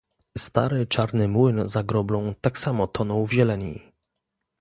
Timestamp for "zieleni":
3.33-3.91